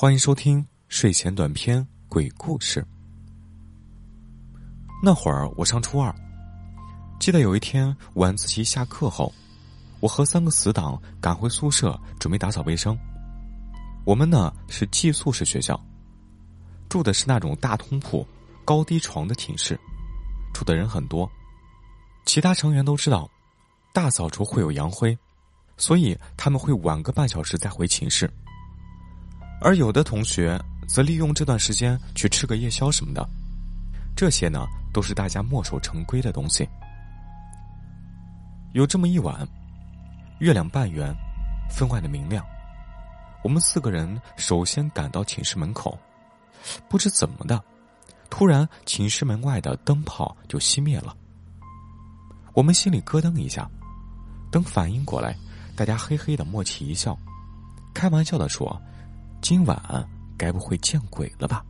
[0.00, 2.86] 欢迎收听睡前短篇鬼故事。
[5.02, 6.14] 那会儿我上初二，
[7.18, 9.34] 记得有一天晚自习下课后，
[9.98, 12.96] 我和三个死党赶回宿舍，准备打扫卫生。
[14.04, 15.76] 我们呢是寄宿式学校，
[16.88, 18.24] 住的是那种大通铺、
[18.64, 19.76] 高低床的寝室，
[20.54, 21.28] 住的人很多。
[22.24, 23.28] 其他成员都知道，
[23.92, 25.18] 大扫除会有阳灰，
[25.76, 28.32] 所以他们会晚个半小时再回寝室。
[29.60, 33.28] 而有的同学则利用这段时间去吃个夜宵什么的，
[34.16, 36.68] 这些呢都是大家墨守成规的东西。
[38.72, 39.46] 有这么一晚，
[40.38, 41.12] 月亮半圆，
[41.68, 42.44] 分外的明亮。
[43.42, 45.98] 我们四个人首先赶到寝室门口，
[46.88, 47.60] 不知怎么的，
[48.30, 51.16] 突然寝室门外的灯泡就熄灭了。
[52.54, 53.68] 我们心里咯噔一下，
[54.50, 55.36] 等反应过来，
[55.74, 57.18] 大家嘿嘿的默契一笑，
[57.92, 58.80] 开玩笑的说。
[59.40, 61.64] 今晚该不会见鬼了吧？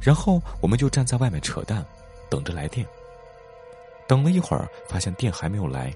[0.00, 1.84] 然后我们就站在外面扯淡，
[2.30, 2.86] 等着来电。
[4.08, 5.92] 等了一会儿，发现电还没有来，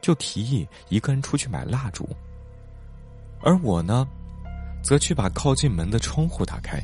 [0.00, 2.08] 就提议一个人出去买蜡烛。
[3.42, 4.06] 而我呢，
[4.82, 6.82] 则去把靠近门的窗户打开，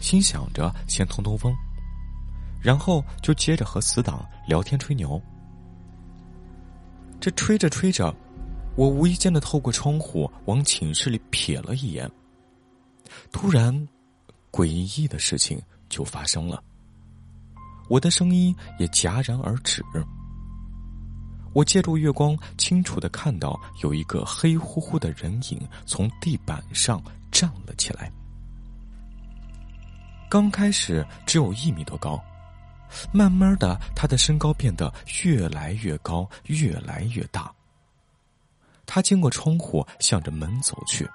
[0.00, 1.54] 心想着先通通风，
[2.60, 5.20] 然后就接着和死党聊天吹牛。
[7.20, 8.14] 这吹着吹着。
[8.74, 12.10] 我无意间的透过窗户往寝室里瞥了一眼，
[13.30, 13.88] 突然，
[14.50, 16.62] 诡异的事情就发生了。
[17.88, 19.84] 我的声音也戛然而止。
[21.52, 28.10] 我借助月光，清楚的看到有一个黑乎乎的人影从地板上站了起来。
[30.30, 32.18] 刚开始只有一米多高，
[33.12, 34.90] 慢慢的，他的身高变得
[35.22, 37.52] 越来越高，越来越大。
[38.94, 41.08] 他经过窗户，向着门走去。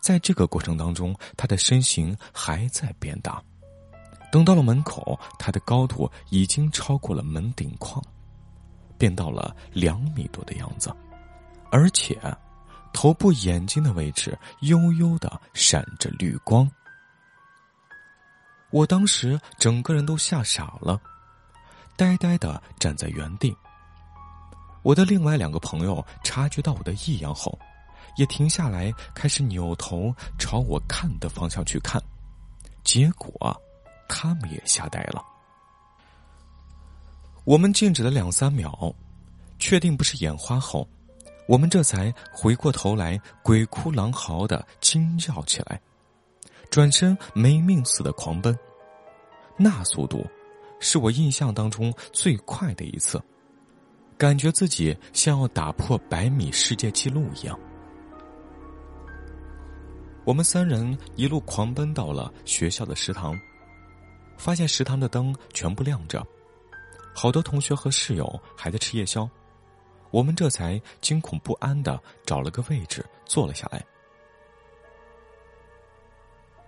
[0.00, 3.42] 在这个过程当中，他的身形还在变大。
[4.30, 8.00] 等到了门口，他的高度已经超过了门顶框，
[8.96, 10.94] 变到了两米多的样子，
[11.72, 12.16] 而且
[12.92, 16.70] 头部眼睛的位置悠悠的闪着绿光。
[18.70, 21.00] 我当时整个人都吓傻了，
[21.96, 23.52] 呆呆的站在原地。
[24.86, 27.58] 我的另外两个朋友察觉到我的异样后，
[28.16, 32.00] 也停下来，开始扭头朝我看的方向去看。
[32.84, 33.60] 结果，
[34.08, 35.20] 他们也吓呆了。
[37.42, 38.94] 我们静止了两三秒，
[39.58, 40.88] 确定不是眼花后，
[41.48, 45.80] 我们这才回过头来，鬼哭狼嚎的惊叫起来，
[46.70, 48.56] 转身没命似的狂奔。
[49.56, 50.24] 那速度，
[50.78, 53.20] 是我印象当中最快的一次。
[54.18, 57.58] 感觉自己像要打破百米世界纪录一样。
[60.24, 63.38] 我们三人一路狂奔到了学校的食堂，
[64.38, 66.26] 发现食堂的灯全部亮着，
[67.14, 69.28] 好多同学和室友还在吃夜宵。
[70.10, 73.84] 我们这才惊恐不安的找了个位置坐了下来。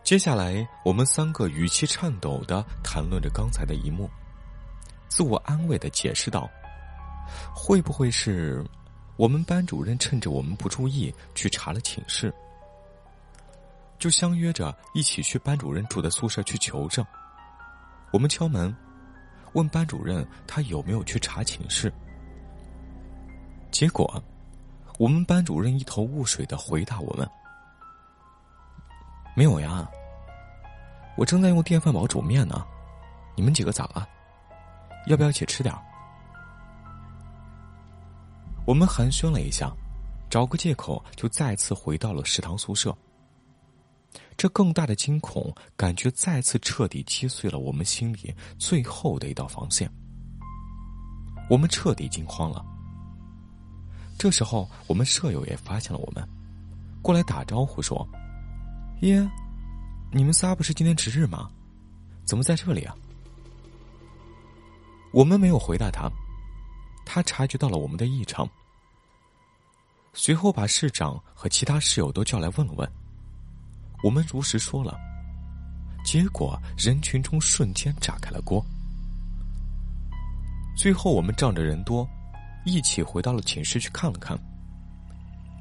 [0.02, 4.08] 接下来，我们三个语气颤抖的谈论着刚才的一幕，
[5.08, 6.48] 自我安慰的解释道。
[7.54, 8.64] 会不会是
[9.16, 12.32] 我们班主任趁着我们不注意去查了寝室，
[13.98, 17.04] 就相约着一起去班主任住的宿舍去求证？
[18.12, 18.74] 我们敲门，
[19.52, 21.92] 问班主任他有没有去查寝室。
[23.70, 24.22] 结果，
[24.98, 27.28] 我们班主任一头雾水的回答我们
[29.36, 29.86] ：“没有呀，
[31.16, 32.64] 我正在用电饭煲煮面呢。
[33.36, 34.08] 你们几个咋了？
[35.06, 35.82] 要不要一起吃点儿？”
[38.68, 39.74] 我们寒暄了一下，
[40.28, 42.94] 找个借口就再次回到了食堂宿舍。
[44.36, 49.90] 这更大的惊恐感觉再次彻底击碎了我们心里最后的一道防线。
[51.48, 52.62] 我们彻底惊慌了。
[54.18, 56.22] 这时候，我们舍友也发现了我们，
[57.00, 58.06] 过来打招呼说
[59.00, 59.26] ：“耶，
[60.12, 61.48] 你们仨不是今天值日吗？
[62.26, 62.94] 怎么在这里啊？”
[65.10, 66.06] 我们没有回答他。
[67.10, 68.46] 他察觉到了我们的异常，
[70.12, 72.86] 随后把市长和其他室友都叫来问了问。
[74.04, 75.00] 我们如实说了，
[76.04, 78.62] 结果人群中瞬间炸开了锅。
[80.76, 82.06] 最后我们仗着人多，
[82.66, 84.38] 一起回到了寝室去看了看。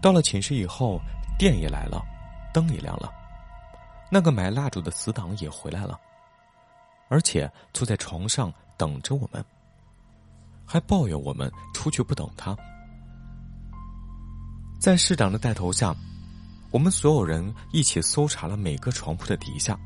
[0.01, 0.99] 到了寝室以后，
[1.39, 2.05] 电也来了，
[2.53, 3.09] 灯也亮了，
[4.11, 5.97] 那个买蜡烛的死党也回来了，
[7.07, 9.43] 而且坐在床上等着我们。
[10.67, 12.55] 还抱怨我们出去不等他。
[14.79, 15.95] 在市长的带头下，
[16.69, 19.79] 我们所有人一起搜查了每个床铺的底下，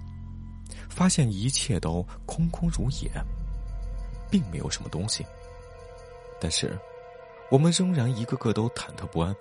[0.89, 3.09] 发现一切都空空如也，
[4.29, 5.25] 并没有什么东西。
[6.41, 6.77] 但是，
[7.51, 9.33] 我们仍然一个个都忐忑不安。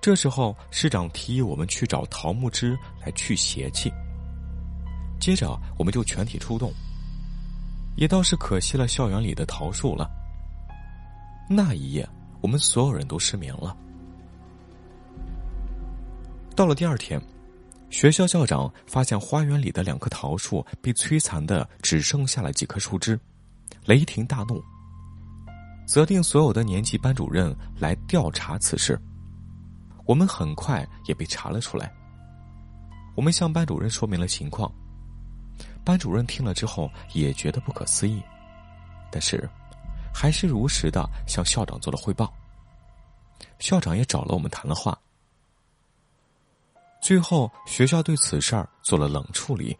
[0.00, 3.92] 这时候，市长提议我们去找桃木枝来去邪气。
[5.20, 6.72] 接着，我们就全体出动。
[7.96, 10.10] 也倒是可惜了校园里的桃树了。
[11.52, 12.08] 那一夜，
[12.40, 13.76] 我们所有人都失眠了。
[16.54, 17.20] 到了第二天，
[17.90, 23.18] 学校校长发现花园里的两棵桃树被摧残的只剩下了几棵树枝，
[23.84, 24.62] 雷霆大怒，
[25.88, 28.96] 责令所有的年级班主任来调查此事。
[30.06, 31.92] 我们很快也被查了出来。
[33.16, 34.72] 我们向班主任说明了情况，
[35.84, 38.22] 班主任听了之后也觉得不可思议，
[39.10, 39.50] 但是
[40.12, 42.32] 还是如实的向校长做了汇报。
[43.58, 44.98] 校长也找了我们谈了话，
[47.00, 49.76] 最后学校对此事儿做了冷处理，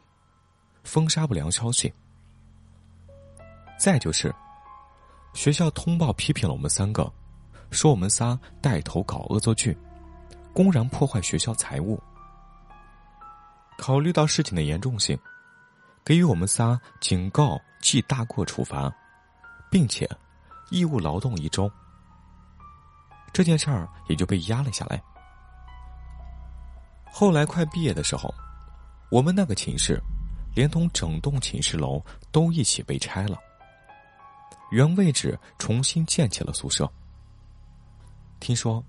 [0.85, 1.93] 封杀不良消息。
[3.79, 4.35] 再就是，
[5.32, 7.11] 学校通报批评了我们三个，
[7.71, 9.77] 说我们仨带头搞恶作剧。
[10.53, 11.99] 公然破坏学校财物。
[13.79, 15.19] 考虑到事情的严重性，
[16.05, 18.93] 给予我们仨警告、记大过处罚，
[19.70, 20.08] 并且
[20.70, 21.70] 义务劳动一周。
[23.32, 25.02] 这件事儿也就被压了下来。
[27.11, 28.34] 后来快毕业的时候，
[29.11, 30.00] 我们那个寝室，
[30.55, 33.38] 连同整栋寝室楼都一起被拆了，
[34.70, 36.90] 原位置重新建起了宿舍。
[38.38, 38.84] 听说。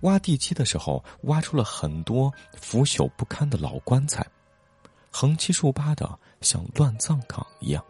[0.00, 4.22] 挖地基的时候，挖出了很多腐朽不堪的老棺材，
[5.10, 7.82] 横七竖八的，像乱葬岗一样。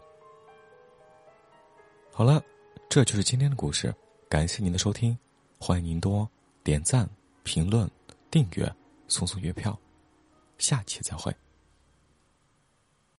[2.17, 2.41] 好了，
[2.89, 3.93] 这就是今天的故事，
[4.29, 5.19] 感谢您的收听，
[5.59, 6.31] 欢迎您多
[6.63, 7.11] 点赞、
[7.43, 7.91] 评论、
[8.31, 8.73] 订阅、
[9.09, 9.77] 送送月票，
[10.57, 11.35] 下期再会。